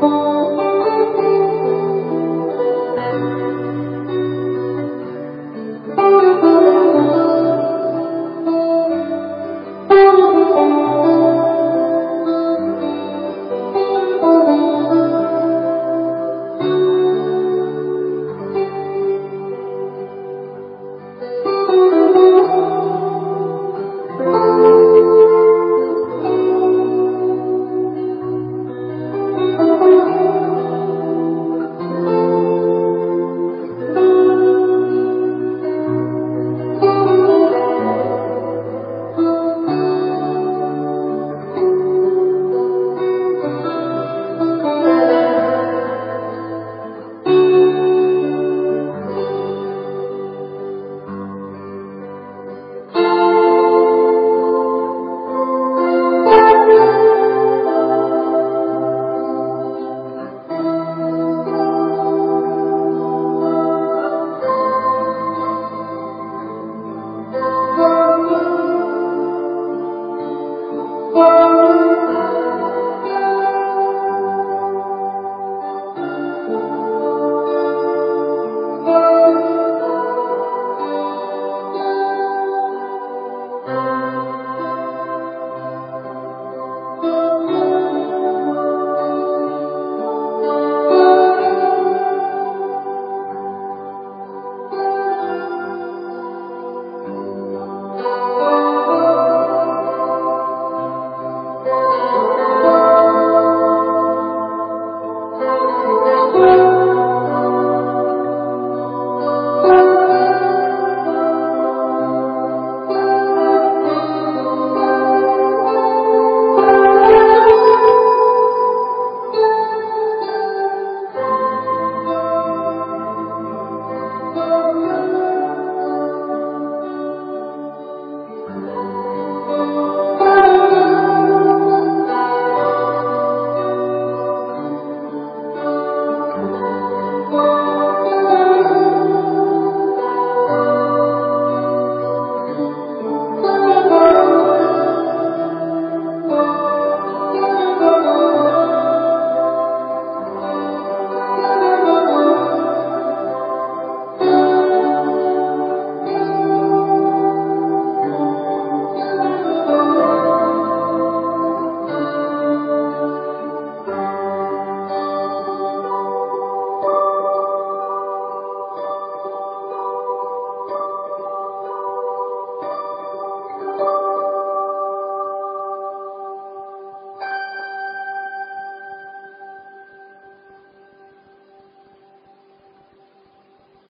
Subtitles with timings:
[0.00, 0.29] fall.